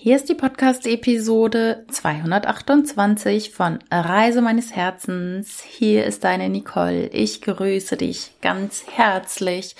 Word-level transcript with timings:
Hier 0.00 0.14
ist 0.14 0.28
die 0.28 0.36
Podcast-Episode 0.36 1.84
228 1.90 3.50
von 3.50 3.80
Reise 3.90 4.40
meines 4.42 4.76
Herzens. 4.76 5.60
Hier 5.60 6.06
ist 6.06 6.22
deine 6.22 6.48
Nicole. 6.48 7.08
Ich 7.08 7.42
grüße 7.42 7.96
dich 7.96 8.30
ganz 8.40 8.84
herzlich 8.86 9.74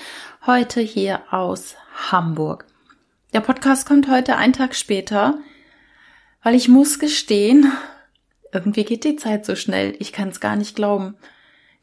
heute 0.45 0.81
hier 0.81 1.23
aus 1.31 1.77
Hamburg. 2.11 2.67
Der 3.33 3.43
Podcast 3.43 3.87
kommt 3.87 4.11
heute 4.11 4.35
einen 4.35 4.53
Tag 4.53 4.75
später, 4.75 5.39
weil 6.43 6.57
ich 6.57 6.69
muss 6.69 6.99
gestehen, 6.99 7.71
irgendwie 8.53 8.83
geht 8.83 9.05
die 9.05 9.15
Zeit 9.15 9.47
so 9.47 9.55
schnell. 9.55 9.95
Ich 10.01 10.13
kann 10.13 10.31
es 10.31 10.41
gar 10.41 10.57
nicht 10.57 10.75
glauben. 10.75 11.15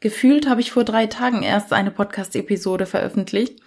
Gefühlt 0.00 0.46
habe 0.46 0.60
ich 0.60 0.72
vor 0.72 0.84
drei 0.84 1.06
Tagen 1.06 1.42
erst 1.42 1.72
eine 1.72 1.90
Podcast-Episode 1.90 2.84
veröffentlicht. 2.84 3.60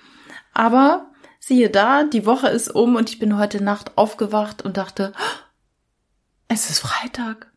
Aber 0.54 1.09
Siehe 1.40 1.70
da, 1.70 2.04
die 2.04 2.26
Woche 2.26 2.50
ist 2.50 2.70
um 2.70 2.96
und 2.96 3.10
ich 3.10 3.18
bin 3.18 3.38
heute 3.38 3.64
Nacht 3.64 3.98
aufgewacht 3.98 4.62
und 4.62 4.78
dachte, 4.78 5.14
es 6.50 6.70
ist 6.70 6.80
Freitag. 6.80 7.52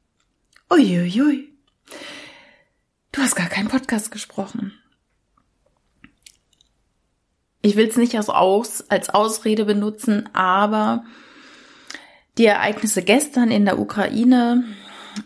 Uiuiui. 0.71 1.53
Du 3.11 3.21
hast 3.21 3.35
gar 3.35 3.49
keinen 3.49 3.69
Podcast 3.69 4.11
gesprochen. 4.11 4.73
Ich 7.61 7.77
will 7.77 7.87
es 7.87 7.97
nicht 7.97 8.17
als, 8.17 8.29
Aus, 8.29 8.89
als 8.89 9.11
Ausrede 9.11 9.65
benutzen, 9.65 10.29
aber 10.33 11.05
die 12.39 12.47
Ereignisse 12.47 13.03
gestern 13.03 13.51
in 13.51 13.65
der 13.65 13.79
Ukraine, 13.79 14.65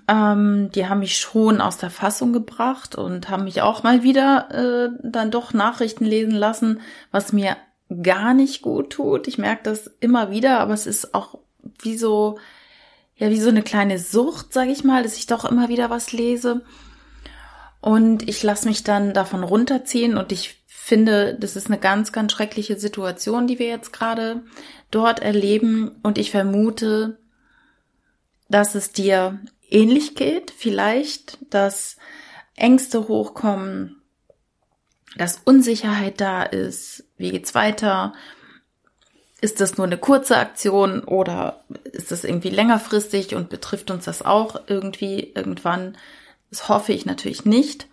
ähm, 0.09 0.71
die 0.75 0.89
haben 0.89 0.99
mich 0.99 1.19
schon 1.19 1.61
aus 1.61 1.79
der 1.79 1.91
Fassung 1.91 2.33
gebracht 2.33 2.97
und 2.97 3.29
haben 3.29 3.45
mich 3.45 3.63
auch 3.63 3.83
mal 3.83 4.03
wieder 4.03 4.51
äh, 4.51 4.99
dann 5.03 5.31
doch 5.31 5.53
Nachrichten 5.53 6.05
lesen 6.05 6.33
lassen, 6.33 6.81
was 7.11 7.33
mir 7.33 7.57
gar 8.03 8.35
nicht 8.35 8.63
gut 8.63 8.91
tut. 8.91 9.29
Ich 9.29 9.39
merke 9.39 9.63
das 9.65 9.91
immer 10.01 10.31
wieder, 10.31 10.61
aber 10.61 10.75
es 10.75 10.87
ist 10.87 11.15
auch 11.15 11.39
wie 11.81 11.97
so, 11.97 12.39
ja, 13.17 13.31
wie 13.31 13.41
so 13.41 13.49
eine 13.49 13.63
kleine 13.63 13.99
Sucht, 13.99 14.53
sage 14.53 14.71
ich 14.71 14.85
mal, 14.85 15.03
dass 15.03 15.17
ich 15.17 15.27
doch 15.27 15.45
immer 15.45 15.69
wieder 15.69 15.91
was 15.91 16.13
lese. 16.13 16.63
Und 17.81 18.29
ich 18.29 18.43
lasse 18.43 18.69
mich 18.69 18.83
dann 18.83 19.15
davon 19.15 19.45
runterziehen 19.45 20.17
und 20.17 20.33
ich 20.33 20.63
finde, 20.67 21.37
das 21.39 21.57
ist 21.57 21.67
eine 21.67 21.79
ganz, 21.79 22.13
ganz 22.13 22.33
schreckliche 22.33 22.79
Situation, 22.79 23.47
die 23.47 23.59
wir 23.59 23.67
jetzt 23.67 23.93
gerade 23.93 24.43
dort 24.91 25.21
erleben. 25.21 25.97
Und 26.03 26.19
ich 26.19 26.31
vermute, 26.31 27.19
dass 28.49 28.75
es 28.75 28.93
dir 28.93 29.41
ähnlich 29.69 30.15
geht, 30.15 30.53
vielleicht, 30.57 31.39
dass 31.53 31.97
Ängste 32.55 33.09
hochkommen, 33.09 34.03
dass 35.17 35.41
Unsicherheit 35.45 36.21
da 36.21 36.43
ist, 36.43 37.05
wie 37.17 37.31
geht's 37.31 37.55
weiter? 37.55 38.13
Ist 39.41 39.61
das 39.61 39.77
nur 39.77 39.87
eine 39.87 39.99
kurze 39.99 40.37
Aktion 40.37 41.05
oder 41.05 41.65
ist 41.85 42.11
das 42.11 42.25
irgendwie 42.25 42.51
längerfristig 42.51 43.35
und 43.35 43.49
betrifft 43.49 43.91
uns 43.91 44.05
das 44.05 44.23
auch 44.23 44.63
irgendwie 44.67 45.33
irgendwann? 45.35 45.97
Das 46.51 46.69
hoffe 46.69 46.93
ich 46.93 47.07
natürlich 47.07 47.45
nicht. 47.45 47.89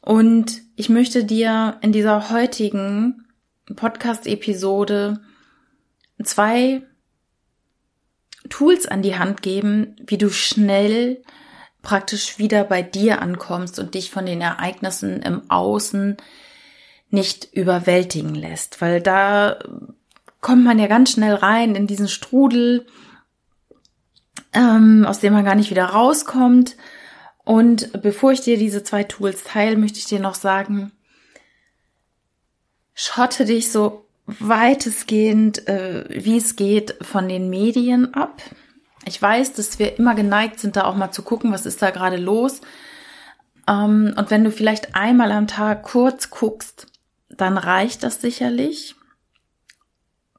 Und 0.00 0.62
ich 0.76 0.88
möchte 0.88 1.24
dir 1.24 1.78
in 1.82 1.92
dieser 1.92 2.30
heutigen 2.30 3.26
Podcast-Episode 3.74 5.20
zwei 6.22 6.82
Tools 8.48 8.86
an 8.86 9.02
die 9.02 9.18
Hand 9.18 9.42
geben, 9.42 9.96
wie 10.06 10.16
du 10.16 10.30
schnell 10.30 11.22
praktisch 11.82 12.38
wieder 12.38 12.64
bei 12.64 12.82
dir 12.82 13.22
ankommst 13.22 13.78
und 13.78 13.94
dich 13.94 14.10
von 14.10 14.26
den 14.26 14.40
Ereignissen 14.40 15.22
im 15.22 15.42
Außen 15.50 16.16
nicht 17.10 17.52
überwältigen 17.52 18.34
lässt, 18.34 18.80
weil 18.80 19.00
da 19.00 19.58
kommt 20.40 20.64
man 20.64 20.78
ja 20.78 20.86
ganz 20.86 21.12
schnell 21.12 21.34
rein 21.34 21.74
in 21.74 21.86
diesen 21.86 22.08
Strudel, 22.08 22.86
ähm, 24.52 25.04
aus 25.06 25.20
dem 25.20 25.32
man 25.32 25.44
gar 25.44 25.54
nicht 25.54 25.70
wieder 25.70 25.86
rauskommt. 25.86 26.76
Und 27.44 28.00
bevor 28.02 28.32
ich 28.32 28.40
dir 28.42 28.58
diese 28.58 28.82
zwei 28.82 29.04
Tools 29.04 29.44
teile, 29.44 29.76
möchte 29.76 29.98
ich 29.98 30.04
dir 30.06 30.20
noch 30.20 30.34
sagen, 30.34 30.92
schotte 32.94 33.44
dich 33.44 33.72
so 33.72 34.06
weitestgehend, 34.26 35.66
äh, 35.66 36.04
wie 36.08 36.36
es 36.36 36.56
geht, 36.56 36.96
von 37.02 37.28
den 37.28 37.50
Medien 37.50 38.14
ab. 38.14 38.42
Ich 39.04 39.20
weiß, 39.20 39.54
dass 39.54 39.78
wir 39.78 39.98
immer 39.98 40.14
geneigt 40.14 40.60
sind, 40.60 40.76
da 40.76 40.84
auch 40.84 40.94
mal 40.94 41.10
zu 41.10 41.22
gucken, 41.22 41.52
was 41.52 41.66
ist 41.66 41.80
da 41.82 41.90
gerade 41.90 42.16
los. 42.16 42.60
Ähm, 43.66 44.14
und 44.16 44.30
wenn 44.30 44.44
du 44.44 44.50
vielleicht 44.50 44.94
einmal 44.94 45.32
am 45.32 45.46
Tag 45.46 45.82
kurz 45.82 46.30
guckst, 46.30 46.86
dann 47.28 47.56
reicht 47.56 48.02
das 48.02 48.20
sicherlich, 48.20 48.96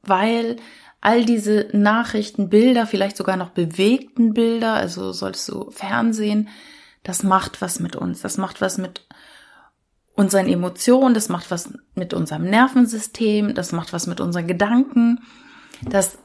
weil 0.04 0.58
all 1.00 1.26
diese 1.26 1.68
Nachrichten, 1.74 2.50
Bilder, 2.50 2.86
vielleicht 2.86 3.18
sogar 3.18 3.38
noch 3.38 3.50
bewegten 3.50 4.34
Bilder, 4.34 4.74
also 4.74 5.12
solltest 5.12 5.50
du 5.50 5.72
Fernsehen, 5.72 6.50
das 7.04 7.24
macht 7.24 7.62
was 7.62 7.80
mit 7.80 7.96
uns, 7.96 8.22
das 8.22 8.38
macht 8.38 8.62
was 8.62 8.78
mit 8.78 9.08
unseren 10.14 10.48
Emotionen, 10.48 11.16
das 11.16 11.30
macht 11.30 11.50
was 11.50 11.74
mit 11.96 12.14
unserem 12.14 12.44
Nervensystem, 12.44 13.56
das 13.56 13.72
macht 13.72 13.94
was 13.94 14.06
mit 14.06 14.20
unseren 14.20 14.46
Gedanken, 14.46 15.20
das 15.82 16.20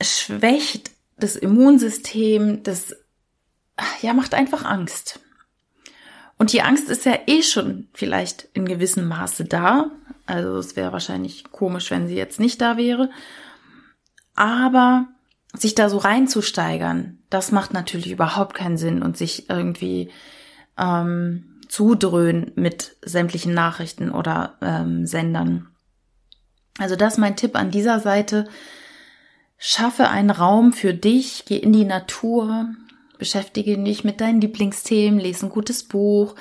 schwächt 0.00 0.90
das 1.16 1.36
Immunsystem, 1.36 2.62
das 2.62 2.96
ja 4.02 4.14
macht 4.14 4.34
einfach 4.34 4.64
Angst. 4.64 5.20
Und 6.36 6.52
die 6.52 6.62
Angst 6.62 6.88
ist 6.88 7.06
ja 7.06 7.16
eh 7.26 7.42
schon 7.42 7.88
vielleicht 7.92 8.48
in 8.54 8.66
gewissem 8.66 9.06
Maße 9.06 9.44
da. 9.44 9.90
Also 10.26 10.56
es 10.58 10.74
wäre 10.74 10.92
wahrscheinlich 10.92 11.44
komisch, 11.52 11.90
wenn 11.90 12.08
sie 12.08 12.16
jetzt 12.16 12.40
nicht 12.40 12.60
da 12.60 12.76
wäre. 12.76 13.10
Aber 14.34 15.06
sich 15.52 15.74
da 15.74 15.88
so 15.88 15.98
reinzusteigern, 15.98 17.18
das 17.30 17.52
macht 17.52 17.72
natürlich 17.72 18.10
überhaupt 18.10 18.54
keinen 18.54 18.76
Sinn 18.76 19.02
und 19.02 19.16
sich 19.16 19.48
irgendwie 19.48 20.10
ähm, 20.76 21.60
zudröhnen 21.68 22.52
mit 22.56 22.96
sämtlichen 23.02 23.54
Nachrichten 23.54 24.10
oder 24.10 24.58
ähm, 24.60 25.06
Sendern. 25.06 25.68
Also 26.78 26.96
das 26.96 27.14
ist 27.14 27.18
mein 27.18 27.36
Tipp 27.36 27.54
an 27.56 27.70
dieser 27.70 28.00
Seite. 28.00 28.48
Schaffe 29.58 30.08
einen 30.08 30.30
Raum 30.30 30.72
für 30.72 30.94
dich, 30.94 31.44
geh 31.46 31.56
in 31.56 31.72
die 31.72 31.84
Natur, 31.84 32.68
Beschäftige 33.18 33.78
dich 33.78 34.02
mit 34.02 34.20
deinen 34.20 34.40
Lieblingsthemen, 34.40 35.20
lese 35.20 35.46
ein 35.46 35.50
gutes 35.50 35.84
Buch, 35.84 36.34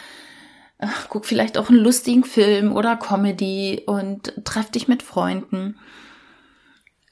äh, 0.79 0.87
guck 1.07 1.25
vielleicht 1.25 1.57
auch 1.57 1.69
einen 1.69 1.79
lustigen 1.79 2.23
Film 2.23 2.73
oder 2.73 2.97
Comedy 2.97 3.83
und 3.85 4.33
treff 4.43 4.71
dich 4.71 4.87
mit 4.87 5.03
Freunden. 5.03 5.77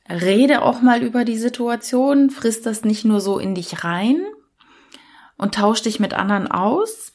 Rede 0.10 0.64
auch 0.64 0.82
mal 0.82 1.04
über 1.04 1.26
die 1.26 1.38
Situation, 1.38 2.32
frisst 2.32 2.66
das 2.66 2.84
nicht 2.84 3.06
nur 3.06 3.22
so 3.22 3.38
in 3.38 3.54
dich 3.54 3.84
rein 3.84 4.20
und 5.38 5.56
tausch 5.56 5.84
dich 5.84 6.00
mit 6.00 6.14
anderen 6.16 6.52
aus, 6.52 7.14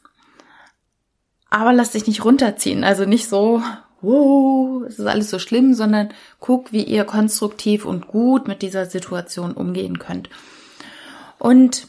aber 1.51 1.73
lass 1.73 1.91
dich 1.91 2.07
nicht 2.07 2.25
runterziehen. 2.25 2.85
Also 2.85 3.05
nicht 3.07 3.29
so, 3.29 3.61
wow, 4.07 4.85
es 4.87 4.99
ist 4.99 5.07
alles 5.07 5.31
so 5.31 5.39
schlimm, 5.39 5.75
sondern 5.75 6.11
guck, 6.41 6.73
wie 6.73 6.85
ihr 6.85 7.05
konstruktiv 7.05 7.85
und 7.85 8.07
gut 8.07 8.49
mit 8.49 8.63
dieser 8.63 8.87
Situation 8.87 9.53
umgehen 9.53 9.99
könnt. 9.99 10.31
Und 11.39 11.89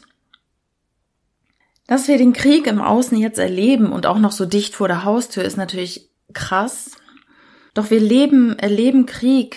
dass 1.86 2.06
wir 2.06 2.18
den 2.18 2.34
Krieg 2.34 2.66
im 2.66 2.82
Außen 2.82 3.16
jetzt 3.16 3.38
erleben 3.38 3.92
und 3.92 4.04
auch 4.04 4.18
noch 4.18 4.32
so 4.32 4.44
dicht 4.44 4.74
vor 4.74 4.88
der 4.88 5.04
Haustür 5.04 5.44
ist 5.44 5.56
natürlich 5.56 6.10
krass. 6.34 6.90
Doch 7.72 7.90
wir 7.90 8.00
leben, 8.00 8.58
erleben 8.58 9.06
Krieg 9.06 9.56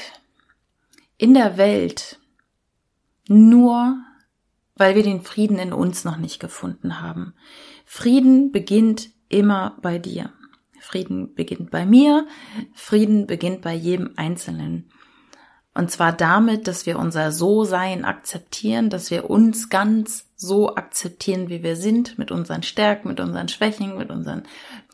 in 1.17 1.33
der 1.33 1.57
Welt 1.57 2.19
nur, 3.28 3.97
weil 4.75 4.95
wir 4.95 5.03
den 5.03 5.22
Frieden 5.22 5.59
in 5.59 5.73
uns 5.73 6.05
noch 6.05 6.17
nicht 6.17 6.39
gefunden 6.39 7.01
haben. 7.01 7.33
Frieden 7.85 8.51
beginnt 8.51 9.09
immer 9.28 9.78
bei 9.81 9.99
dir. 9.99 10.31
Frieden 10.81 11.35
beginnt 11.35 11.69
bei 11.69 11.85
mir. 11.85 12.27
Frieden 12.73 13.27
beginnt 13.27 13.61
bei 13.61 13.73
jedem 13.73 14.13
Einzelnen. 14.15 14.89
Und 15.73 15.89
zwar 15.89 16.11
damit, 16.11 16.67
dass 16.67 16.85
wir 16.85 16.99
unser 16.99 17.31
So-Sein 17.31 18.03
akzeptieren, 18.03 18.89
dass 18.89 19.09
wir 19.09 19.29
uns 19.29 19.69
ganz 19.69 20.25
so 20.35 20.75
akzeptieren, 20.75 21.49
wie 21.49 21.63
wir 21.63 21.78
sind, 21.78 22.17
mit 22.17 22.29
unseren 22.31 22.63
Stärken, 22.63 23.07
mit 23.07 23.22
unseren 23.22 23.47
Schwächen, 23.47 23.97
mit 23.97 24.09
unseren 24.09 24.43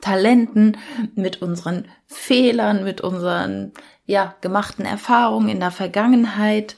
Talenten, 0.01 0.77
mit 1.15 1.41
unseren 1.41 1.85
Fehlern, 2.05 2.83
mit 2.83 3.01
unseren, 3.01 3.71
ja, 4.05 4.35
gemachten 4.41 4.85
Erfahrungen 4.85 5.49
in 5.49 5.59
der 5.59 5.71
Vergangenheit. 5.71 6.75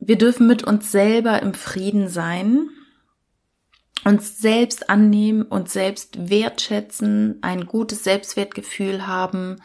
Wir 0.00 0.18
dürfen 0.18 0.46
mit 0.48 0.64
uns 0.64 0.90
selber 0.90 1.40
im 1.42 1.54
Frieden 1.54 2.08
sein, 2.08 2.70
uns 4.08 4.38
selbst 4.38 4.88
annehmen, 4.88 5.42
uns 5.42 5.74
selbst 5.74 6.30
wertschätzen, 6.30 7.40
ein 7.42 7.66
gutes 7.66 8.04
Selbstwertgefühl 8.04 9.06
haben, 9.06 9.56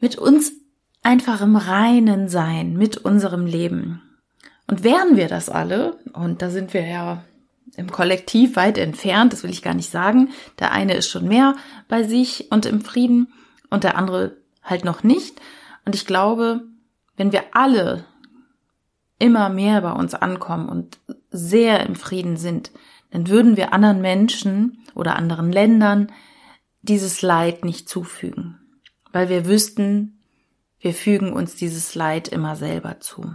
mit 0.00 0.16
uns 0.16 0.52
einfach 1.02 1.42
im 1.42 1.56
Reinen 1.56 2.30
sein 2.30 2.72
mit 2.72 2.96
unserem 2.96 3.44
Leben. 3.44 4.00
Und 4.66 4.82
wären 4.82 5.16
wir 5.16 5.28
das 5.28 5.50
alle, 5.50 5.98
und 6.14 6.40
da 6.40 6.48
sind 6.48 6.72
wir 6.72 6.86
ja 6.86 7.22
im 7.76 7.92
Kollektiv 7.92 8.56
weit 8.56 8.78
entfernt, 8.78 9.34
das 9.34 9.42
will 9.42 9.50
ich 9.50 9.60
gar 9.60 9.74
nicht 9.74 9.90
sagen, 9.90 10.30
der 10.58 10.72
eine 10.72 10.94
ist 10.94 11.08
schon 11.08 11.28
mehr 11.28 11.54
bei 11.88 12.04
sich 12.04 12.50
und 12.50 12.64
im 12.64 12.80
Frieden 12.80 13.30
und 13.68 13.84
der 13.84 13.98
andere 13.98 14.38
halt 14.62 14.86
noch 14.86 15.02
nicht. 15.02 15.38
Und 15.84 15.94
ich 15.94 16.06
glaube, 16.06 16.62
wenn 17.18 17.30
wir 17.30 17.44
alle 17.52 18.06
immer 19.18 19.50
mehr 19.50 19.82
bei 19.82 19.92
uns 19.92 20.14
ankommen 20.14 20.70
und 20.70 20.98
sehr 21.32 21.84
im 21.86 21.94
Frieden 21.94 22.36
sind, 22.36 22.70
dann 23.10 23.28
würden 23.28 23.56
wir 23.56 23.72
anderen 23.72 24.00
Menschen 24.00 24.84
oder 24.94 25.16
anderen 25.16 25.52
Ländern 25.52 26.12
dieses 26.82 27.22
Leid 27.22 27.64
nicht 27.64 27.88
zufügen, 27.88 28.58
weil 29.12 29.28
wir 29.28 29.46
wüssten, 29.46 30.20
wir 30.80 30.94
fügen 30.94 31.32
uns 31.32 31.56
dieses 31.56 31.94
Leid 31.94 32.28
immer 32.28 32.56
selber 32.56 33.00
zu. 33.00 33.34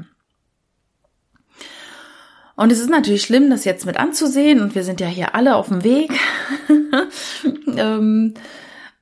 Und 2.56 2.72
es 2.72 2.80
ist 2.80 2.90
natürlich 2.90 3.22
schlimm, 3.22 3.52
das 3.52 3.66
jetzt 3.66 3.86
mit 3.86 3.98
anzusehen 3.98 4.62
und 4.62 4.74
wir 4.74 4.84
sind 4.84 5.00
ja 5.00 5.08
hier 5.08 5.36
alle 5.36 5.56
auf 5.56 5.68
dem 5.68 5.84
Weg. 5.84 6.12
Ähm, 7.76 8.34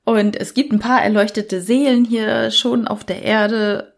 und 0.03 0.35
es 0.35 0.53
gibt 0.53 0.73
ein 0.73 0.79
paar 0.79 1.01
erleuchtete 1.01 1.61
Seelen 1.61 2.03
hier 2.03 2.51
schon 2.51 2.87
auf 2.87 3.05
der 3.05 3.23
Erde. 3.23 3.95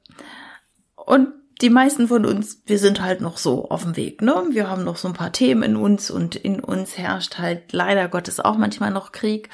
Und 0.95 1.29
die 1.62 1.69
meisten 1.69 2.07
von 2.07 2.25
uns, 2.25 2.62
wir 2.65 2.77
sind 2.77 3.01
halt 3.01 3.21
noch 3.21 3.38
so 3.38 3.69
auf 3.69 3.83
dem 3.83 3.95
Weg, 3.95 4.21
ne? 4.21 4.45
Wir 4.51 4.69
haben 4.69 4.83
noch 4.83 4.98
so 4.98 5.07
ein 5.07 5.13
paar 5.13 5.31
Themen 5.31 5.63
in 5.63 5.75
uns 5.75 6.12
und 6.12 6.36
in 6.36 6.59
uns 6.59 6.98
herrscht 6.98 7.39
halt 7.39 7.74
leider 7.74 8.07
Gottes 8.07 8.39
auch 8.39 8.57
manchmal 8.57 8.92
noch 8.92 9.12
Krieg. 9.12 9.50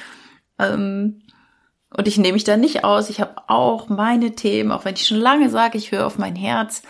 Ähm, 0.60 1.22
und 1.96 2.08
ich 2.08 2.18
nehme 2.18 2.34
mich 2.34 2.44
da 2.44 2.58
nicht 2.58 2.84
aus. 2.84 3.10
Ich 3.10 3.22
habe 3.22 3.36
auch 3.48 3.88
meine 3.88 4.36
Themen, 4.36 4.72
auch 4.72 4.84
wenn 4.84 4.96
ich 4.96 5.08
schon 5.08 5.20
lange 5.20 5.50
sage, 5.50 5.78
ich 5.78 5.92
höre 5.92 6.06
auf 6.06 6.18
mein 6.18 6.36
Herz. 6.36 6.82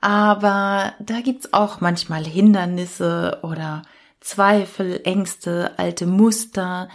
Aber 0.00 0.92
da 1.00 1.20
gibt's 1.20 1.52
auch 1.52 1.80
manchmal 1.80 2.24
Hindernisse 2.24 3.40
oder 3.42 3.82
Zweifel, 4.20 5.00
Ängste, 5.04 5.78
alte 5.78 6.06
Muster, 6.06 6.88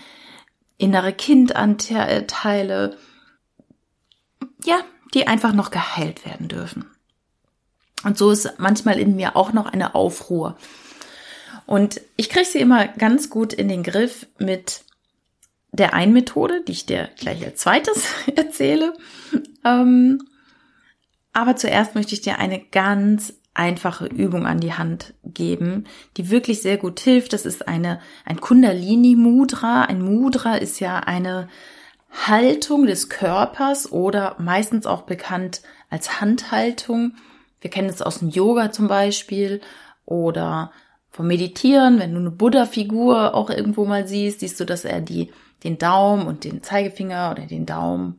innere 0.77 1.13
Kindanteile, 1.13 2.97
ja, 4.63 4.79
die 5.13 5.27
einfach 5.27 5.53
noch 5.53 5.71
geheilt 5.71 6.25
werden 6.25 6.47
dürfen. 6.47 6.90
Und 8.03 8.17
so 8.17 8.31
ist 8.31 8.55
manchmal 8.57 8.99
in 8.99 9.15
mir 9.15 9.35
auch 9.35 9.53
noch 9.53 9.67
eine 9.67 9.95
Aufruhr. 9.95 10.57
Und 11.65 12.01
ich 12.15 12.29
kriege 12.29 12.45
sie 12.45 12.59
immer 12.59 12.87
ganz 12.87 13.29
gut 13.29 13.53
in 13.53 13.67
den 13.67 13.83
Griff 13.83 14.27
mit 14.39 14.83
der 15.71 15.93
einen 15.93 16.13
Methode, 16.13 16.61
die 16.61 16.73
ich 16.73 16.85
dir 16.85 17.09
gleich 17.17 17.45
als 17.45 17.61
zweites 17.61 18.05
erzähle. 18.35 18.93
Ähm, 19.63 20.21
aber 21.33 21.55
zuerst 21.55 21.95
möchte 21.95 22.13
ich 22.13 22.21
dir 22.21 22.39
eine 22.39 22.59
ganz 22.59 23.33
einfache 23.53 24.05
Übung 24.05 24.45
an 24.45 24.59
die 24.59 24.73
Hand 24.73 25.13
geben, 25.23 25.85
die 26.17 26.29
wirklich 26.29 26.61
sehr 26.61 26.77
gut 26.77 26.99
hilft. 26.99 27.33
Das 27.33 27.45
ist 27.45 27.67
eine, 27.67 27.99
ein 28.25 28.39
Kundalini 28.39 29.15
Mudra. 29.15 29.83
Ein 29.83 30.01
Mudra 30.01 30.55
ist 30.55 30.79
ja 30.79 30.99
eine 30.99 31.47
Haltung 32.27 32.85
des 32.85 33.09
Körpers 33.09 33.91
oder 33.91 34.35
meistens 34.39 34.85
auch 34.85 35.03
bekannt 35.03 35.61
als 35.89 36.21
Handhaltung. 36.21 37.13
Wir 37.61 37.69
kennen 37.69 37.89
es 37.89 38.01
aus 38.01 38.19
dem 38.19 38.29
Yoga 38.29 38.71
zum 38.71 38.87
Beispiel 38.87 39.61
oder 40.05 40.71
vom 41.09 41.27
Meditieren. 41.27 41.99
Wenn 41.99 42.13
du 42.13 42.19
eine 42.19 42.31
Buddha-Figur 42.31 43.35
auch 43.35 43.49
irgendwo 43.49 43.85
mal 43.85 44.07
siehst, 44.07 44.41
siehst 44.41 44.59
du, 44.59 44.65
dass 44.65 44.83
er 44.83 44.99
die, 44.99 45.31
den 45.63 45.77
Daumen 45.77 46.27
und 46.27 46.43
den 46.43 46.63
Zeigefinger 46.63 47.31
oder 47.31 47.45
den 47.45 47.65
Daumen 47.65 48.17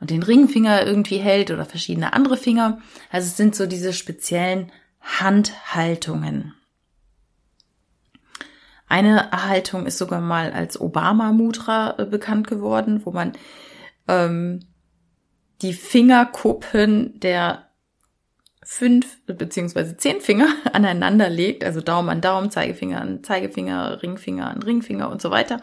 und 0.00 0.10
den 0.10 0.22
Ringfinger 0.22 0.86
irgendwie 0.86 1.18
hält 1.18 1.50
oder 1.50 1.64
verschiedene 1.64 2.12
andere 2.12 2.36
Finger. 2.36 2.78
Also 3.10 3.26
es 3.26 3.36
sind 3.36 3.56
so 3.56 3.66
diese 3.66 3.92
speziellen 3.92 4.70
Handhaltungen. 5.00 6.54
Eine 8.86 9.30
Haltung 9.32 9.86
ist 9.86 9.98
sogar 9.98 10.20
mal 10.20 10.52
als 10.52 10.80
Obama 10.80 11.32
Mudra 11.32 11.98
äh, 11.98 12.04
bekannt 12.04 12.46
geworden, 12.46 13.00
wo 13.04 13.10
man 13.10 13.32
ähm, 14.08 14.60
die 15.62 15.72
Fingerkuppen 15.72 17.18
der 17.20 17.63
fünf 18.64 19.18
beziehungsweise 19.26 19.96
zehn 19.96 20.20
Finger 20.20 20.48
aneinander 20.72 21.28
legt, 21.28 21.64
also 21.64 21.80
Daumen 21.80 22.08
an 22.08 22.20
Daumen, 22.20 22.50
Zeigefinger 22.50 23.00
an 23.00 23.22
Zeigefinger, 23.22 24.02
Ringfinger 24.02 24.50
an 24.50 24.62
Ringfinger 24.62 25.10
und 25.10 25.22
so 25.22 25.30
weiter. 25.30 25.60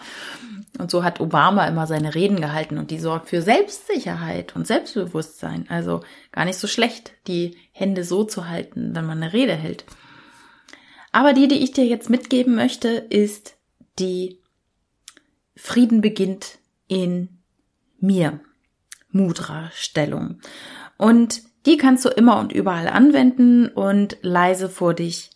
Und 0.80 0.90
so 0.90 1.04
hat 1.04 1.20
Obama 1.20 1.68
immer 1.68 1.86
seine 1.86 2.16
Reden 2.16 2.40
gehalten 2.40 2.78
und 2.78 2.92
die 2.92 3.00
sorgt 3.00 3.30
für 3.30 3.42
Selbstsicherheit 3.42 4.56
und 4.56 4.66
Selbstbewusstsein. 4.66 5.66
Also 5.70 6.02
gar 6.32 6.46
nicht 6.46 6.58
so 6.58 6.68
schlecht, 6.68 7.12
die 7.28 7.58
Hände 7.72 8.04
so 8.04 8.24
zu 8.24 8.48
halten, 8.48 8.96
wenn 8.96 9.06
man 9.06 9.22
eine 9.22 9.34
Rede 9.34 9.54
hält. 9.54 9.86
Aber 11.12 11.34
die, 11.34 11.48
die 11.48 11.62
ich 11.62 11.74
dir 11.74 11.86
jetzt 11.86 12.10
mitgeben 12.10 12.56
möchte, 12.56 12.88
ist 12.88 13.58
die 14.00 14.40
Frieden 15.56 16.02
beginnt 16.02 16.58
in 16.88 17.42
mir. 18.00 18.40
Mudra-Stellung. 19.12 20.40
Und 20.98 21.42
die 21.66 21.78
kannst 21.78 22.06
du 22.06 22.10
immer 22.10 22.40
und 22.40 22.52
überall 22.52 22.88
anwenden 22.88 23.68
und 23.68 24.18
leise 24.22 24.70
vor 24.70 24.94
dich, 24.94 25.32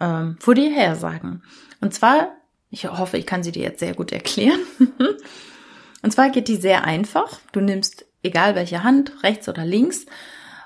ähm, 0.00 0.36
vor 0.40 0.54
dir 0.54 0.70
her 0.70 0.96
sagen. 0.96 1.42
Und 1.80 1.94
zwar 1.94 2.36
ich 2.72 2.86
hoffe, 2.86 3.18
ich 3.18 3.26
kann 3.26 3.42
sie 3.42 3.52
dir 3.52 3.62
jetzt 3.62 3.80
sehr 3.80 3.94
gut 3.94 4.12
erklären. 4.12 4.60
und 6.02 6.10
zwar 6.10 6.30
geht 6.30 6.48
die 6.48 6.56
sehr 6.56 6.84
einfach. 6.84 7.38
Du 7.52 7.60
nimmst, 7.60 8.06
egal 8.22 8.54
welche 8.54 8.82
Hand, 8.82 9.22
rechts 9.22 9.48
oder 9.48 9.64
links, 9.64 10.06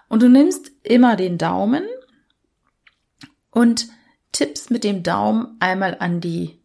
und 0.09 0.23
du 0.23 0.29
nimmst 0.29 0.71
immer 0.85 1.17
den 1.17 1.37
Daumen 1.37 1.85
und 3.51 3.89
tippst 4.31 4.71
mit 4.71 4.85
dem 4.85 5.03
Daumen 5.03 5.57
einmal 5.59 5.97
an 5.99 6.21
die 6.21 6.61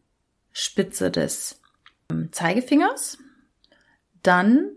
Spitze 0.51 1.09
des 1.09 1.59
ähm, 2.11 2.31
Zeigefingers, 2.31 3.17
dann 4.21 4.69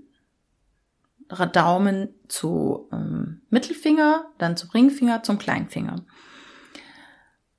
Daumen 1.53 2.09
zu 2.29 2.89
ähm, 2.93 3.43
Mittelfinger, 3.51 4.27
dann 4.39 4.57
zum 4.57 4.71
Ringfinger, 4.71 5.23
zum 5.23 5.39
Kleinfinger. 5.39 5.97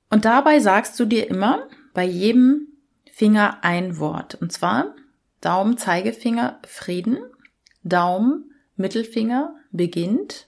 Und 0.10 0.26
dabei 0.26 0.60
sagst 0.60 1.00
du 1.00 1.06
dir 1.06 1.30
immer 1.30 1.68
bei 1.94 2.06
jedem 2.06 2.68
Finger 3.12 3.64
ein 3.64 3.98
Wort. 3.98 4.36
Und 4.36 4.52
zwar 4.52 4.96
Daumen, 5.42 5.78
Zeigefinger, 5.78 6.60
Frieden. 6.66 7.18
Daumen, 7.84 8.52
Mittelfinger, 8.76 9.56
beginnt. 9.72 10.48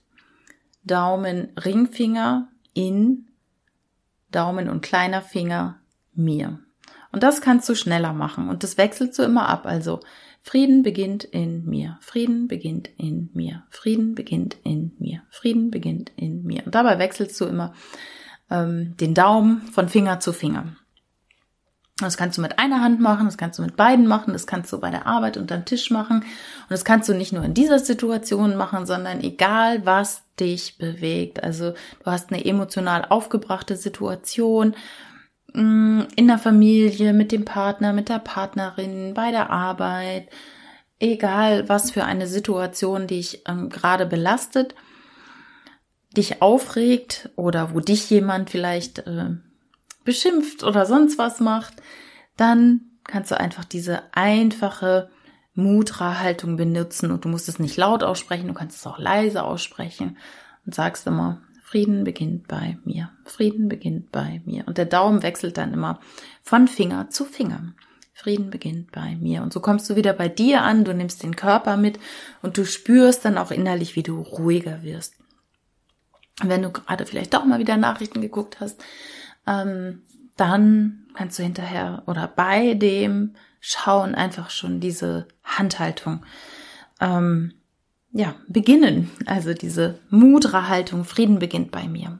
Daumen, 0.83 1.53
Ringfinger, 1.57 2.49
in. 2.73 3.27
Daumen 4.31 4.69
und 4.69 4.81
kleiner 4.81 5.21
Finger, 5.21 5.79
mir. 6.13 6.59
Und 7.11 7.23
das 7.23 7.41
kannst 7.41 7.67
du 7.69 7.75
schneller 7.75 8.13
machen. 8.13 8.49
Und 8.49 8.63
das 8.63 8.77
wechselst 8.77 9.17
du 9.17 9.23
immer 9.23 9.47
ab. 9.47 9.65
Also 9.65 10.01
Frieden 10.47 10.81
beginnt 10.81 11.25
in 11.25 11.65
mir. 11.65 11.97
Frieden 11.99 12.47
beginnt 12.47 12.89
in 12.97 13.29
mir. 13.33 13.63
Frieden 13.69 14.15
beginnt 14.15 14.55
in 14.63 14.93
mir. 14.97 15.21
Frieden 15.29 15.71
beginnt 15.71 16.13
in 16.15 16.45
mir. 16.45 16.65
Und 16.65 16.73
dabei 16.73 16.99
wechselst 16.99 17.39
du 17.41 17.45
immer 17.45 17.73
ähm, 18.49 18.95
den 18.95 19.13
Daumen 19.13 19.63
von 19.73 19.89
Finger 19.89 20.21
zu 20.21 20.31
Finger. 20.31 20.77
Das 21.99 22.15
kannst 22.15 22.37
du 22.37 22.41
mit 22.41 22.59
einer 22.59 22.79
Hand 22.79 23.01
machen, 23.01 23.25
das 23.25 23.37
kannst 23.37 23.59
du 23.59 23.63
mit 23.63 23.75
beiden 23.75 24.07
machen, 24.07 24.31
das 24.31 24.47
kannst 24.47 24.71
du 24.71 24.79
bei 24.79 24.89
der 24.89 25.05
Arbeit 25.05 25.35
unterm 25.35 25.65
Tisch 25.65 25.91
machen. 25.91 26.19
Und 26.19 26.69
das 26.69 26.85
kannst 26.85 27.09
du 27.09 27.13
nicht 27.13 27.33
nur 27.33 27.43
in 27.43 27.53
dieser 27.53 27.79
Situation 27.79 28.55
machen, 28.55 28.85
sondern 28.85 29.19
egal 29.19 29.85
was 29.85 30.21
dich 30.39 30.77
bewegt. 30.77 31.43
Also 31.43 31.71
du 31.71 32.05
hast 32.05 32.31
eine 32.31 32.45
emotional 32.45 33.03
aufgebrachte 33.09 33.75
Situation 33.75 34.75
in 35.53 36.27
der 36.27 36.37
Familie, 36.37 37.13
mit 37.13 37.31
dem 37.31 37.45
Partner, 37.45 37.93
mit 37.93 38.09
der 38.09 38.19
Partnerin, 38.19 39.13
bei 39.13 39.31
der 39.31 39.49
Arbeit, 39.49 40.29
egal 40.99 41.67
was 41.69 41.91
für 41.91 42.03
eine 42.03 42.27
Situation 42.27 43.07
dich 43.07 43.43
ähm, 43.47 43.69
gerade 43.69 44.05
belastet, 44.05 44.75
dich 46.15 46.41
aufregt 46.41 47.29
oder 47.35 47.73
wo 47.73 47.79
dich 47.79 48.09
jemand 48.09 48.49
vielleicht 48.49 48.99
äh, 48.99 49.29
beschimpft 50.03 50.63
oder 50.63 50.85
sonst 50.85 51.17
was 51.17 51.39
macht, 51.39 51.75
dann 52.35 52.81
kannst 53.03 53.31
du 53.31 53.39
einfach 53.39 53.65
diese 53.65 54.01
einfache 54.13 55.09
Mudra-Haltung 55.53 56.55
benutzen 56.55 57.11
und 57.11 57.25
du 57.25 57.29
musst 57.29 57.49
es 57.49 57.57
nicht 57.57 57.77
laut 57.77 58.03
aussprechen, 58.03 58.47
du 58.47 58.53
kannst 58.53 58.77
es 58.77 58.87
auch 58.87 58.99
leise 58.99 59.43
aussprechen 59.43 60.17
und 60.65 60.75
sagst 60.75 61.07
immer, 61.07 61.41
Frieden 61.67 62.05
beginnt 62.05 62.47
bei 62.47 62.77
mir, 62.85 63.09
Frieden 63.25 63.67
beginnt 63.67 64.09
bei 64.13 64.41
mir. 64.45 64.65
Und 64.67 64.77
der 64.77 64.85
Daumen 64.85 65.21
wechselt 65.21 65.57
dann 65.57 65.73
immer 65.73 65.99
von 66.41 66.69
Finger 66.69 67.09
zu 67.09 67.25
Finger. 67.25 67.73
Frieden 68.13 68.51
beginnt 68.51 68.93
bei 68.93 69.17
mir. 69.17 69.41
Und 69.41 69.51
so 69.51 69.59
kommst 69.59 69.89
du 69.89 69.97
wieder 69.97 70.13
bei 70.13 70.29
dir 70.29 70.61
an, 70.61 70.85
du 70.85 70.93
nimmst 70.93 71.23
den 71.23 71.35
Körper 71.35 71.75
mit 71.75 71.99
und 72.41 72.57
du 72.57 72.65
spürst 72.65 73.25
dann 73.25 73.37
auch 73.37 73.51
innerlich, 73.51 73.97
wie 73.97 74.03
du 74.03 74.21
ruhiger 74.21 74.81
wirst. 74.81 75.15
Wenn 76.41 76.61
du 76.61 76.71
gerade 76.71 77.05
vielleicht 77.05 77.33
doch 77.33 77.43
mal 77.43 77.59
wieder 77.59 77.75
Nachrichten 77.75 78.21
geguckt 78.21 78.61
hast, 78.61 78.81
ähm, 79.45 80.03
dann 80.37 81.05
kannst 81.15 81.37
du 81.37 81.43
hinterher 81.43 82.03
oder 82.05 82.29
bei 82.29 82.75
dem 82.75 83.35
Schauen 83.59 84.15
einfach 84.15 84.51
schon 84.51 84.79
diese 84.79 85.27
Handhaltung 85.43 86.23
ähm, 87.01 87.55
ja 88.11 88.35
beginnen. 88.47 89.11
Also 89.25 89.53
diese 89.53 89.99
Mudra-Haltung, 90.09 91.05
Frieden 91.05 91.39
beginnt 91.39 91.71
bei 91.71 91.87
mir. 91.87 92.19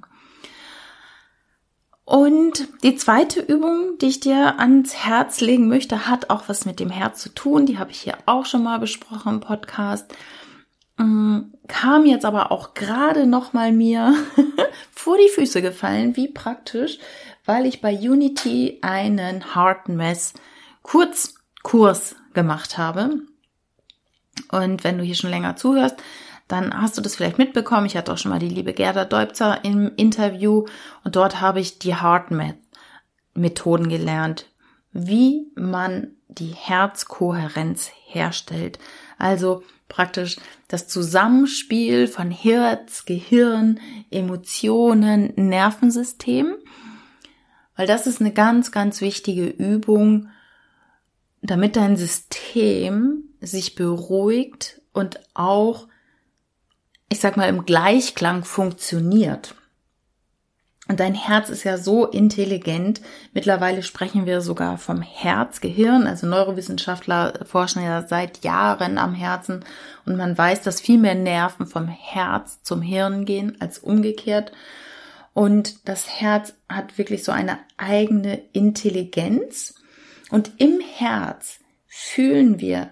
Und 2.08 2.70
die 2.84 2.96
zweite 2.96 3.42
Übung, 3.42 3.98
die 4.00 4.06
ich 4.06 4.22
dir 4.22 4.60
ans 4.60 4.96
Herz 4.96 5.42
legen 5.42 5.68
möchte, 5.68 6.08
hat 6.08 6.30
auch 6.30 6.44
was 6.48 6.66
mit 6.66 6.80
dem 6.80 6.90
Herz 6.90 7.22
zu 7.22 7.28
tun. 7.28 7.66
Die 7.66 7.78
habe 7.80 7.92
ich 7.92 8.00
hier 8.00 8.18
auch 8.26 8.46
schon 8.46 8.64
mal 8.64 8.80
besprochen 8.80 9.34
im 9.34 9.40
Podcast. 9.42 10.14
mm, 10.96 11.40
kam 11.68 12.06
jetzt 12.06 12.24
aber 12.24 12.54
auch 12.54 12.74
gerade 12.76 13.28
noch 13.28 13.52
mal 13.52 13.74
mir 13.74 14.16
vor 14.92 15.18
die 15.18 15.28
Füße 15.28 15.62
gefallen, 15.62 16.16
wie 16.16 16.30
praktisch, 16.30 16.98
weil 17.44 17.66
ich 17.66 17.82
bei 17.82 17.94
Unity 17.94 18.80
einen 18.84 19.54
Heart 19.54 19.90
Mess 19.90 20.34
Kurzkurs 20.84 22.16
gemacht 22.34 22.78
habe. 22.78 23.20
Und 24.52 24.84
wenn 24.84 24.98
du 24.98 25.04
hier 25.04 25.16
schon 25.16 25.30
länger 25.30 25.56
zuhörst, 25.56 25.98
dann 26.48 26.74
hast 26.82 26.98
du 26.98 27.02
das 27.02 27.16
vielleicht 27.16 27.38
mitbekommen. 27.38 27.86
Ich 27.86 27.98
hatte 27.98 28.14
auch 28.14 28.18
schon 28.18 28.32
mal 28.32 28.40
die 28.40 28.50
liebe 28.50 28.74
Gerda 28.74 29.06
Deubzer 29.06 29.64
im 29.64 29.92
Interview 29.96 30.66
und 31.04 31.16
dort 31.16 31.42
habe 31.42 31.60
ich 31.60 31.80
die 31.80 31.96
Heart 31.96 32.32
Methoden 33.34 33.90
gelernt, 33.90 34.48
wie 34.94 35.52
man 35.56 36.16
die 36.30 36.54
Herzkohärenz 36.54 37.92
herstellt. 38.06 38.80
Also 39.18 39.64
praktisch 39.90 40.38
das 40.68 40.88
Zusammenspiel 40.88 42.08
von 42.08 42.32
Herz, 42.32 43.06
Gehirn, 43.06 43.80
Emotionen, 44.10 45.34
Nervensystem. 45.36 46.56
Weil 47.76 47.88
das 47.88 48.08
ist 48.08 48.22
eine 48.22 48.34
ganz, 48.34 48.72
ganz 48.72 49.02
wichtige 49.02 49.48
Übung, 49.48 50.30
damit 51.42 51.76
dein 51.76 51.96
System 51.96 53.27
sich 53.42 53.76
beruhigt 53.76 54.82
und 54.94 55.20
auch, 55.34 55.88
ich 57.10 57.20
sag 57.20 57.38
mal, 57.38 57.50
im 57.50 57.66
Gleichklang 57.66 58.44
funktioniert. 58.44 59.56
Und 60.88 61.02
dein 61.02 61.16
Herz 61.16 61.50
ist 61.50 61.66
ja 61.66 61.78
so 61.78 62.06
intelligent. 62.06 63.02
Mittlerweile 63.34 63.84
sprechen 63.84 64.26
wir 64.26 64.40
sogar 64.40 64.78
vom 64.78 65.02
Herzgehirn. 65.02 66.08
Also 66.08 66.28
Neurowissenschaftler 66.28 67.46
forschen 67.46 67.84
ja 67.84 68.08
seit 68.08 68.44
Jahren 68.44 68.98
am 68.98 69.14
Herzen 69.14 69.66
und 70.06 70.16
man 70.16 70.38
weiß, 70.38 70.62
dass 70.62 70.80
viel 70.80 70.98
mehr 70.98 71.16
Nerven 71.16 71.68
vom 71.68 71.88
Herz 71.88 72.64
zum 72.64 72.82
Hirn 72.82 73.26
gehen 73.26 73.58
als 73.60 73.80
umgekehrt. 73.80 74.54
Und 75.34 75.88
das 75.88 76.08
Herz 76.08 76.54
hat 76.70 76.98
wirklich 76.98 77.24
so 77.24 77.32
eine 77.32 77.60
eigene 77.76 78.42
Intelligenz. 78.54 79.76
Und 80.30 80.52
im 80.58 80.80
Herz 80.80 81.60
fühlen 81.86 82.60
wir 82.60 82.92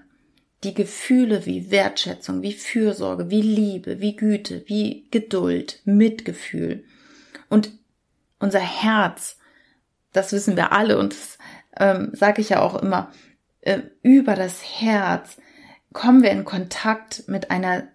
die 0.65 0.73
Gefühle 0.73 1.45
wie 1.45 1.71
Wertschätzung, 1.71 2.41
wie 2.41 2.53
Fürsorge, 2.53 3.29
wie 3.29 3.41
Liebe, 3.41 4.01
wie 4.01 4.15
Güte, 4.15 4.63
wie 4.65 5.07
Geduld, 5.11 5.81
Mitgefühl. 5.85 6.83
Und 7.49 7.71
unser 8.39 8.59
Herz, 8.59 9.37
das 10.11 10.33
wissen 10.33 10.55
wir 10.55 10.71
alle 10.71 10.97
und 10.97 11.13
das 11.13 11.37
ähm, 11.77 12.09
sage 12.13 12.41
ich 12.41 12.49
ja 12.49 12.61
auch 12.61 12.81
immer, 12.81 13.11
äh, 13.61 13.81
über 14.01 14.35
das 14.35 14.63
Herz 14.63 15.37
kommen 15.93 16.23
wir 16.23 16.31
in 16.31 16.45
Kontakt 16.45 17.27
mit 17.27 17.51
einer 17.51 17.87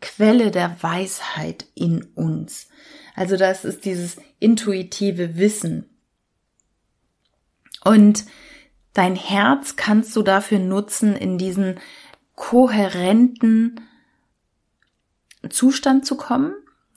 Quelle 0.00 0.50
der 0.50 0.76
Weisheit 0.82 1.66
in 1.74 2.04
uns. 2.14 2.68
Also 3.14 3.36
das 3.38 3.64
ist 3.64 3.86
dieses 3.86 4.18
intuitive 4.38 5.36
Wissen. 5.36 5.88
Und 7.82 8.24
dein 8.96 9.14
Herz 9.14 9.76
kannst 9.76 10.16
du 10.16 10.22
dafür 10.22 10.58
nutzen, 10.58 11.14
in 11.14 11.36
diesen 11.36 11.78
kohärenten 12.34 13.80
Zustand 15.50 16.06
zu 16.06 16.16
kommen, 16.16 16.54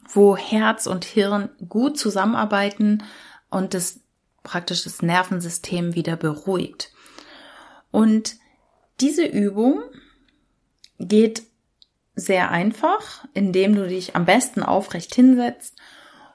wo 0.07 0.37
Herz 0.37 0.87
und 0.87 1.03
Hirn 1.03 1.49
gut 1.67 1.99
zusammenarbeiten 1.99 3.03
und 3.49 3.73
das 3.73 3.99
praktisch 4.43 4.83
das 4.83 5.01
Nervensystem 5.01 5.93
wieder 5.93 6.15
beruhigt. 6.15 6.93
Und 7.91 8.37
diese 9.01 9.25
Übung 9.25 9.81
geht 10.99 11.43
sehr 12.15 12.49
einfach, 12.49 13.25
indem 13.33 13.75
du 13.75 13.87
dich 13.87 14.15
am 14.15 14.23
besten 14.25 14.63
aufrecht 14.63 15.13
hinsetzt 15.13 15.75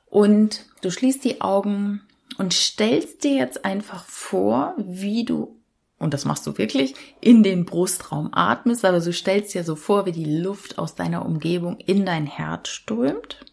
und 0.07 0.67
du 0.83 0.91
schließt 0.91 1.25
die 1.25 1.41
Augen 1.41 2.03
und 2.39 2.53
stellst 2.53 3.25
dir 3.25 3.35
jetzt 3.35 3.65
einfach 3.65 4.05
vor, 4.05 4.75
wie 4.79 5.25
du, 5.25 5.61
und 5.99 6.15
das 6.15 6.25
machst 6.25 6.47
du 6.47 6.59
wirklich, 6.59 6.95
in 7.21 7.43
den 7.43 7.65
Brustraum 7.65 8.31
atmest, 8.33 8.85
aber 8.85 9.01
du 9.01 9.13
stellst 9.13 9.55
dir 9.55 9.65
so 9.65 9.77
vor, 9.77 10.07
wie 10.07 10.13
die 10.13 10.39
Luft 10.39 10.79
aus 10.79 10.95
deiner 10.95 11.25
Umgebung 11.25 11.79
in 11.79 12.05
dein 12.05 12.27
Herz 12.27 12.69
strömt 12.69 13.45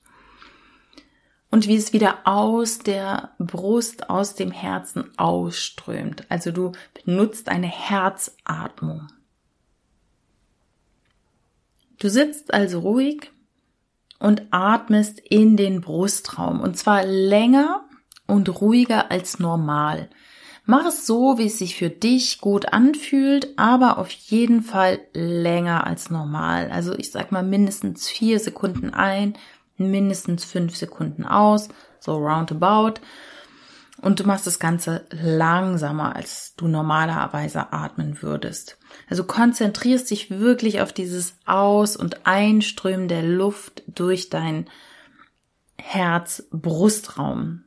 und 1.52 1.68
wie 1.68 1.76
es 1.76 1.94
wieder 1.94 2.20
aus 2.24 2.80
der 2.80 3.32
Brust, 3.38 4.10
aus 4.10 4.36
dem 4.36 4.52
Herzen 4.52 5.12
ausströmt. 5.18 6.26
Also 6.30 6.52
du 6.52 6.72
benutzt 7.06 7.50
eine 7.50 7.68
Herzatmung. 7.68 9.08
Du 12.00 12.10
sitzt 12.10 12.54
also 12.54 12.80
ruhig 12.80 13.32
und 14.18 14.44
atmest 14.50 15.20
in 15.20 15.58
den 15.58 15.82
Brustraum 15.82 16.62
und 16.62 16.78
zwar 16.78 17.04
länger 17.04 17.86
und 18.32 18.62
ruhiger 18.62 19.12
als 19.12 19.40
normal. 19.40 20.10
Mach 20.66 20.86
es 20.86 21.06
so, 21.06 21.38
wie 21.38 21.48
es 21.48 21.58
sich 21.58 21.76
für 21.76 21.90
dich 21.90 22.40
gut 22.40 22.72
anfühlt, 22.72 23.50
aber 23.58 23.98
auf 23.98 24.10
jeden 24.10 24.62
Fall 24.62 25.00
länger 25.14 25.86
als 25.86 26.10
normal. 26.10 26.72
Also 26.72 26.94
ich 26.98 27.12
sag 27.12 27.32
mal 27.32 27.44
mindestens 27.44 28.08
vier 28.08 28.40
Sekunden 28.40 28.94
ein, 28.94 29.34
mindestens 29.76 30.46
fünf 30.46 30.78
Sekunden 30.78 31.26
aus, 31.26 31.68
so 32.00 32.16
roundabout. 32.16 33.02
Und 34.02 34.20
du 34.20 34.24
machst 34.24 34.48
das 34.48 34.60
Ganze 34.60 35.06
langsamer, 35.12 36.16
als 36.16 36.56
du 36.56 36.68
normalerweise 36.68 37.74
atmen 37.74 38.22
würdest. 38.22 38.78
Also 39.10 39.26
konzentrierst 39.26 40.10
dich 40.10 40.30
wirklich 40.30 40.82
auf 40.82 40.94
dieses 40.94 41.36
Aus- 41.46 41.98
und 41.98 42.26
Einströmen 42.26 43.08
der 43.08 43.24
Luft 43.24 43.84
durch 43.88 44.30
dein 44.30 44.68
Herz-Brustraum. 45.78 47.66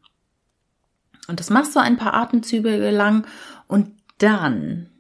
Und 1.29 1.41
das 1.41 1.51
machst 1.51 1.75
du 1.75 1.81
ein 1.81 1.97
paar 1.97 2.15
Atemzüge 2.15 2.91
lang 2.91 3.27
und 3.67 3.91
dann 4.19 4.91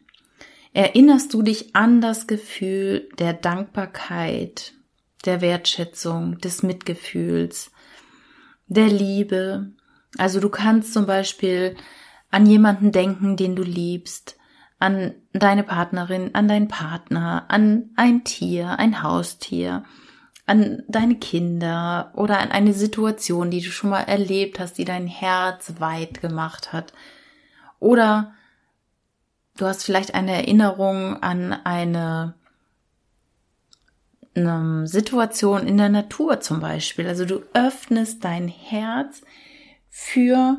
erinnerst 0.72 1.32
du 1.32 1.42
dich 1.42 1.76
an 1.76 2.00
das 2.00 2.26
Gefühl 2.26 3.08
der 3.18 3.32
Dankbarkeit, 3.32 4.72
der 5.24 5.40
Wertschätzung, 5.40 6.38
des 6.38 6.62
Mitgefühls, 6.62 7.70
der 8.66 8.88
Liebe. 8.88 9.72
Also 10.18 10.40
du 10.40 10.48
kannst 10.48 10.92
zum 10.92 11.06
Beispiel 11.06 11.76
an 12.30 12.46
jemanden 12.46 12.90
denken, 12.90 13.36
den 13.36 13.54
du 13.54 13.62
liebst, 13.62 14.36
an 14.80 15.14
deine 15.32 15.62
Partnerin, 15.62 16.34
an 16.34 16.48
deinen 16.48 16.68
Partner, 16.68 17.44
an 17.48 17.90
ein 17.96 18.24
Tier, 18.24 18.78
ein 18.78 19.02
Haustier, 19.02 19.84
an 20.46 20.82
deine 20.88 21.16
Kinder 21.16 22.12
oder 22.14 22.38
an 22.38 22.50
eine 22.50 22.74
Situation, 22.74 23.50
die 23.50 23.60
du 23.60 23.70
schon 23.70 23.90
mal 23.90 24.02
erlebt 24.02 24.58
hast, 24.58 24.76
die 24.76 24.84
dein 24.84 25.06
Herz 25.06 25.74
weit 25.78 26.20
gemacht 26.20 26.72
hat. 26.72 26.92
Oder 27.80 28.34
du 29.56 29.66
hast 29.66 29.84
vielleicht 29.84 30.14
eine 30.14 30.32
Erinnerung 30.32 31.22
an 31.22 31.52
eine 31.52 32.34
eine 34.36 34.86
Situation 34.86 35.66
in 35.66 35.76
der 35.76 35.88
Natur 35.88 36.40
zum 36.40 36.60
Beispiel. 36.60 37.06
Also 37.06 37.24
du 37.24 37.42
öffnest 37.52 38.24
dein 38.24 38.48
Herz 38.48 39.22
für 39.90 40.58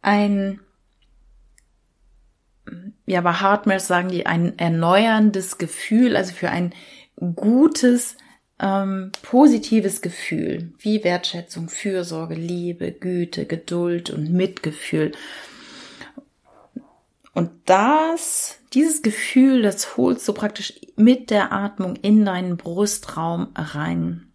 ein, 0.00 0.60
ja, 3.06 3.20
bei 3.20 3.32
Hardmares 3.32 3.86
sagen 3.86 4.08
die 4.08 4.26
ein 4.26 4.58
erneuerndes 4.58 5.58
Gefühl, 5.58 6.16
also 6.16 6.32
für 6.32 6.50
ein 6.50 6.74
gutes, 7.16 8.16
ähm, 8.60 9.12
positives 9.22 10.00
Gefühl, 10.00 10.72
wie 10.78 11.04
Wertschätzung, 11.04 11.68
Fürsorge, 11.68 12.34
Liebe, 12.34 12.92
Güte, 12.92 13.46
Geduld 13.46 14.10
und 14.10 14.32
Mitgefühl. 14.32 15.12
Und 17.32 17.50
das, 17.64 18.58
dieses 18.72 19.02
Gefühl, 19.02 19.62
das 19.62 19.96
holst 19.96 20.26
du 20.28 20.32
praktisch 20.32 20.74
mit 20.96 21.30
der 21.30 21.52
Atmung 21.52 21.96
in 21.96 22.24
deinen 22.24 22.56
Brustraum 22.56 23.48
rein. 23.56 24.32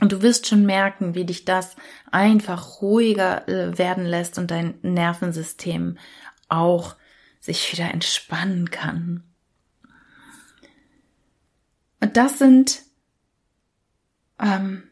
Und 0.00 0.12
du 0.12 0.22
wirst 0.22 0.46
schon 0.46 0.66
merken, 0.66 1.14
wie 1.14 1.24
dich 1.24 1.44
das 1.44 1.76
einfach 2.10 2.80
ruhiger 2.80 3.46
äh, 3.48 3.78
werden 3.78 4.06
lässt 4.06 4.38
und 4.38 4.50
dein 4.50 4.74
Nervensystem 4.82 5.98
auch 6.48 6.96
sich 7.38 7.72
wieder 7.72 7.90
entspannen 7.92 8.70
kann. 8.70 9.29
Und 12.00 12.16
das 12.16 12.38
sind 12.38 12.82
ähm, 14.40 14.84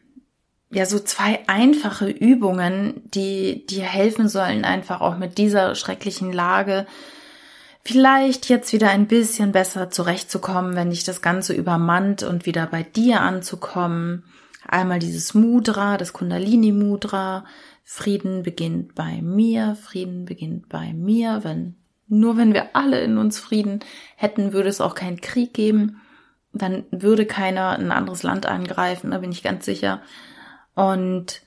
ja 0.69 0.85
so 0.85 0.99
zwei 0.99 1.39
einfache 1.47 2.09
Übungen, 2.09 3.01
die 3.11 3.65
dir 3.65 3.83
helfen 3.83 4.29
sollen, 4.29 4.63
einfach 4.63 5.01
auch 5.01 5.17
mit 5.17 5.37
dieser 5.37 5.75
schrecklichen 5.75 6.31
Lage 6.31 6.85
vielleicht 7.83 8.49
jetzt 8.49 8.73
wieder 8.73 8.89
ein 8.89 9.07
bisschen 9.07 9.51
besser 9.51 9.89
zurechtzukommen, 9.89 10.75
wenn 10.75 10.91
dich 10.91 11.03
das 11.03 11.21
Ganze 11.21 11.53
übermannt 11.53 12.23
und 12.23 12.45
wieder 12.45 12.67
bei 12.67 12.83
dir 12.83 13.21
anzukommen. 13.21 14.23
Einmal 14.67 14.99
dieses 14.99 15.33
Mudra, 15.33 15.97
das 15.97 16.13
Kundalini 16.13 16.71
Mudra. 16.71 17.45
Frieden 17.83 18.43
beginnt 18.43 18.93
bei 18.93 19.21
mir, 19.23 19.75
Frieden 19.75 20.25
beginnt 20.25 20.69
bei 20.69 20.93
mir. 20.93 21.39
Wenn, 21.43 21.77
nur 22.07 22.37
wenn 22.37 22.53
wir 22.53 22.75
alle 22.75 23.01
in 23.01 23.17
uns 23.17 23.39
Frieden 23.39 23.79
hätten, 24.15 24.53
würde 24.53 24.69
es 24.69 24.81
auch 24.81 24.93
keinen 24.93 25.21
Krieg 25.21 25.55
geben. 25.55 25.99
Dann 26.53 26.85
würde 26.91 27.25
keiner 27.25 27.71
ein 27.77 27.91
anderes 27.91 28.23
Land 28.23 28.45
angreifen, 28.45 29.11
da 29.11 29.19
bin 29.19 29.31
ich 29.31 29.43
ganz 29.43 29.65
sicher. 29.65 30.01
Und 30.75 31.41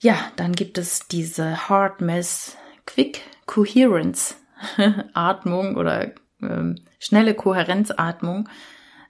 ja, 0.00 0.16
dann 0.36 0.52
gibt 0.52 0.78
es 0.78 1.06
diese 1.08 1.68
Heart 1.68 2.00
Mass 2.00 2.56
Quick 2.86 3.22
Coherence 3.46 4.36
Atmung 5.14 5.76
oder 5.76 6.12
ähm, 6.42 6.76
schnelle 6.98 7.34
Kohärenzatmung, 7.34 8.48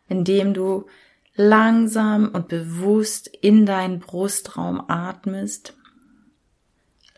indem 0.08 0.54
du 0.54 0.86
langsam 1.34 2.28
und 2.28 2.48
bewusst 2.48 3.28
in 3.28 3.66
deinen 3.66 4.00
Brustraum 4.00 4.82
atmest, 4.88 5.74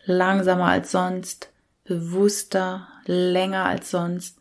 langsamer 0.05 0.67
als 0.67 0.91
sonst, 0.91 1.51
bewusster, 1.83 2.87
länger 3.05 3.65
als 3.65 3.91
sonst 3.91 4.39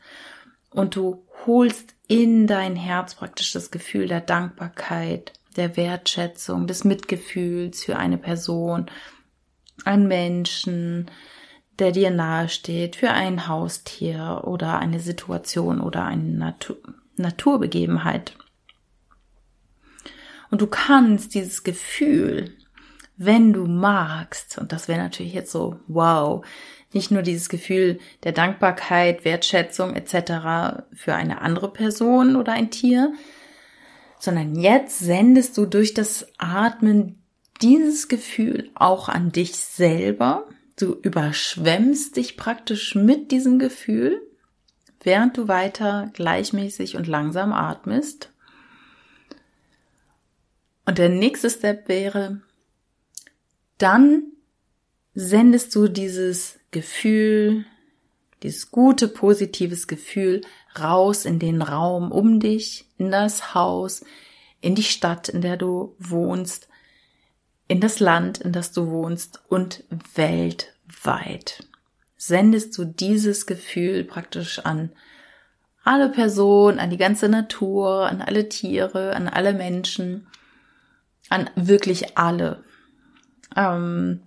und 0.73 0.97
du 0.97 1.27
holst 1.47 1.95
in 2.09 2.47
dein 2.47 2.77
Herz 2.77 3.15
praktisch 3.15 3.53
das 3.53 3.71
Gefühl 3.71 4.07
der 4.07 4.21
Dankbarkeit, 4.21 5.33
der 5.57 5.77
Wertschätzung, 5.77 6.67
des 6.67 6.85
Mitgefühls 6.85 7.85
für 7.85 7.97
eine 7.97 8.19
Person, 8.19 8.87
einen 9.85 10.09
Menschen, 10.09 11.11
der 11.79 11.93
dir 11.93 12.11
nahesteht, 12.11 12.97
für 12.97 13.11
ein 13.11 13.49
Haustier 13.49 14.43
oder 14.45 14.79
eine 14.79 15.01
Situation 15.01 15.81
oder 15.81 16.05
eine 16.05 16.23
Natur 16.23 16.77
Naturbegebenheit. 17.17 18.35
Und 20.51 20.63
du 20.63 20.67
kannst 20.67 21.35
dieses 21.35 21.63
Gefühl, 21.63 22.57
wenn 23.17 23.53
du 23.53 23.67
magst, 23.67 24.59
und 24.59 24.73
das 24.73 24.89
wäre 24.89 25.01
natürlich 25.01 25.35
jetzt 25.35 25.53
so, 25.53 25.79
wow, 25.89 26.45
nicht 26.95 27.11
nur 27.11 27.23
dieses 27.23 27.49
Gefühl 27.49 27.99
der 28.25 28.33
Dankbarkeit, 28.33 29.25
Wertschätzung 29.25 29.95
etc. 29.95 30.85
für 30.93 31.15
eine 31.15 31.41
andere 31.41 31.73
Person 31.73 32.37
oder 32.37 32.53
ein 32.53 32.71
Tier, 32.71 33.13
sondern 34.19 34.55
jetzt 34.55 34.99
sendest 34.99 35.57
du 35.59 35.67
durch 35.67 35.95
das 35.95 36.27
Atmen 36.39 37.23
dieses 37.61 38.09
Gefühl 38.09 38.71
auch 38.75 39.09
an 39.09 39.33
dich 39.33 39.57
selber. 39.57 40.49
Du 40.77 40.95
überschwemmst 40.95 42.17
dich 42.17 42.37
praktisch 42.37 42.95
mit 42.95 43.31
diesem 43.31 43.59
Gefühl, 43.59 44.21
während 45.03 45.37
du 45.37 45.49
weiter 45.49 46.11
gleichmäßig 46.13 46.97
und 46.97 47.07
langsam 47.07 47.53
atmest. 47.53 48.33
Und 50.87 50.99
der 50.99 51.09
nächste 51.09 51.51
Step 51.51 51.89
wäre, 51.89 52.41
dann 53.79 54.25
sendest 55.15 55.75
du 55.75 55.89
dieses 55.89 56.59
Gefühl, 56.73 57.65
dieses 58.43 58.71
gute, 58.73 59.07
positives 59.07 59.87
Gefühl 59.87 60.41
raus 60.79 61.25
in 61.25 61.39
den 61.39 61.63
Raum 61.63 62.11
um 62.11 62.41
dich, 62.41 62.87
in 62.99 63.11
das 63.11 63.55
Haus, 63.55 64.05
in 64.61 64.75
die 64.75 64.83
Stadt, 64.83 65.29
in 65.29 65.41
der 65.43 65.57
du 65.57 65.95
wohnst, 65.99 66.69
in 67.69 67.81
das 67.81 68.01
Land, 68.01 68.39
in 68.39 68.53
das 68.53 68.73
du 68.73 68.89
wohnst 68.89 69.43
und 69.49 69.85
weltweit. 70.15 71.67
Sendest 72.17 72.77
du 72.77 72.85
dieses 72.85 73.47
Gefühl 73.47 74.05
praktisch 74.05 74.59
an 74.61 74.93
alle 75.85 76.09
Personen, 76.09 76.79
an 76.79 76.91
die 76.91 76.97
ganze 76.97 77.29
Natur, 77.29 78.07
an 78.09 78.23
alle 78.23 78.49
Tiere, 78.49 79.15
an 79.17 79.29
alle 79.29 79.53
Menschen, 79.53 80.29
an 81.29 81.51
wirklich 81.57 82.17
alle. 82.19 82.65
Ähm, 83.57 84.23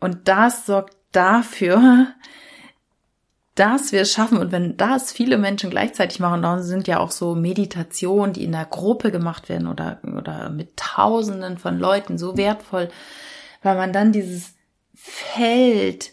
und 0.00 0.28
das 0.28 0.66
sorgt 0.66 0.96
dafür, 1.12 2.08
dass 3.54 3.92
wir 3.92 4.02
es 4.02 4.12
schaffen 4.12 4.38
und 4.38 4.50
wenn 4.50 4.76
das 4.78 5.12
viele 5.12 5.36
Menschen 5.36 5.68
gleichzeitig 5.68 6.20
machen, 6.20 6.40
dann 6.40 6.62
sind 6.62 6.88
ja 6.88 6.98
auch 7.00 7.10
so 7.10 7.34
Meditationen, 7.34 8.32
die 8.32 8.44
in 8.44 8.52
der 8.52 8.64
Gruppe 8.64 9.10
gemacht 9.10 9.48
werden 9.50 9.66
oder, 9.66 10.00
oder 10.02 10.48
mit 10.48 10.76
Tausenden 10.76 11.58
von 11.58 11.78
Leuten 11.78 12.16
so 12.16 12.36
wertvoll, 12.38 12.88
weil 13.62 13.76
man 13.76 13.92
dann 13.92 14.12
dieses 14.12 14.54
Feld, 14.94 16.12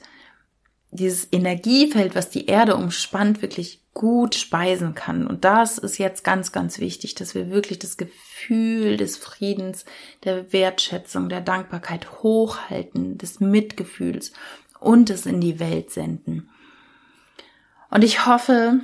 dieses 0.92 1.32
Energiefeld, 1.32 2.14
was 2.14 2.30
die 2.30 2.48
Erde 2.48 2.76
umspannt, 2.76 3.42
wirklich 3.42 3.86
gut 3.94 4.36
speisen 4.36 4.94
kann. 4.94 5.26
Und 5.26 5.46
das 5.46 5.78
ist 5.78 5.98
jetzt 5.98 6.24
ganz, 6.24 6.52
ganz 6.52 6.80
wichtig, 6.80 7.16
dass 7.16 7.36
wir 7.36 7.50
wirklich 7.50 7.80
das 7.80 7.98
Gefühl 7.98 8.98
des 8.98 9.18
Friedens, 9.18 9.86
der 10.24 10.52
Wertschätzung, 10.52 11.30
der 11.30 11.42
Dankbarkeit 11.42 12.22
hochhalten, 12.22 13.18
des 13.18 13.40
Mitgefühls 13.40 14.34
und 14.80 15.10
es 15.10 15.26
in 15.26 15.42
die 15.42 15.60
Welt 15.60 15.92
senden. 15.92 16.50
Und 17.90 18.04
ich 18.04 18.26
hoffe, 18.26 18.82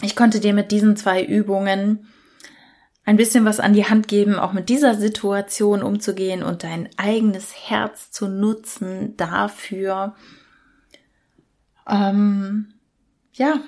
ich 0.00 0.16
konnte 0.16 0.40
dir 0.40 0.54
mit 0.54 0.70
diesen 0.70 0.96
zwei 0.96 1.24
Übungen 1.24 2.06
ein 3.04 3.16
bisschen 3.16 3.44
was 3.44 3.58
an 3.58 3.72
die 3.72 3.86
Hand 3.86 4.06
geben, 4.06 4.34
auch 4.34 4.52
mit 4.52 4.68
dieser 4.68 4.94
Situation 4.94 5.82
umzugehen 5.82 6.42
und 6.42 6.62
dein 6.62 6.90
eigenes 6.98 7.54
Herz 7.54 8.10
zu 8.10 8.28
nutzen 8.28 9.16
dafür, 9.16 10.14
ähm, 11.88 12.74
ja, 13.32 13.60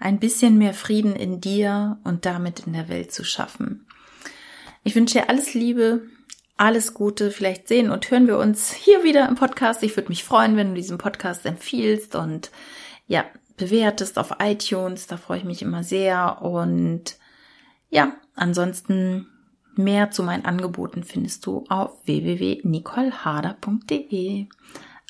ein 0.00 0.18
bisschen 0.18 0.58
mehr 0.58 0.74
Frieden 0.74 1.14
in 1.14 1.40
dir 1.40 1.98
und 2.04 2.26
damit 2.26 2.66
in 2.66 2.72
der 2.72 2.88
Welt 2.88 3.12
zu 3.12 3.24
schaffen. 3.24 3.86
Ich 4.82 4.94
wünsche 4.94 5.18
dir 5.18 5.28
alles 5.28 5.54
Liebe, 5.54 6.02
alles 6.58 6.92
Gute. 6.92 7.30
Vielleicht 7.30 7.68
sehen 7.68 7.90
und 7.90 8.10
hören 8.10 8.26
wir 8.26 8.36
uns 8.38 8.70
hier 8.72 9.04
wieder 9.04 9.26
im 9.28 9.36
Podcast. 9.36 9.82
Ich 9.82 9.96
würde 9.96 10.10
mich 10.10 10.24
freuen, 10.24 10.56
wenn 10.56 10.70
du 10.70 10.74
diesen 10.74 10.98
Podcast 10.98 11.46
empfiehlst 11.46 12.14
und 12.14 12.50
ja, 13.06 13.24
bewertest 13.56 14.18
auf 14.18 14.34
iTunes. 14.40 15.06
Da 15.06 15.16
freue 15.16 15.38
ich 15.38 15.44
mich 15.44 15.62
immer 15.62 15.82
sehr. 15.82 16.42
Und 16.42 17.16
ja, 17.88 18.12
ansonsten 18.34 19.28
mehr 19.74 20.10
zu 20.10 20.22
meinen 20.22 20.44
Angeboten 20.44 21.04
findest 21.04 21.46
du 21.46 21.64
auf 21.68 22.04
www.nicolehader.de. 22.04 24.46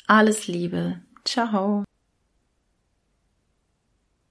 Alles 0.07 0.47
Liebe. 0.47 1.01
Ciao. 1.25 1.83